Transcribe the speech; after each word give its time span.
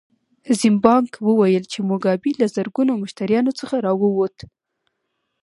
زیمبانک 0.59 1.11
وویل 1.27 1.63
چې 1.71 1.79
موګابي 1.89 2.31
له 2.41 2.47
زرګونو 2.55 2.93
مشتریانو 3.03 3.51
څخه 3.59 3.75
راووت. 3.85 4.37